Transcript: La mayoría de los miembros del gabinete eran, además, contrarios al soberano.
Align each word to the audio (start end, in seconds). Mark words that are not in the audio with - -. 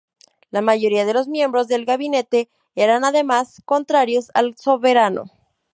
La 0.49 0.63
mayoría 0.63 1.05
de 1.05 1.13
los 1.13 1.27
miembros 1.27 1.67
del 1.67 1.85
gabinete 1.85 2.49
eran, 2.73 3.03
además, 3.05 3.61
contrarios 3.67 4.31
al 4.33 4.57
soberano. 4.57 5.25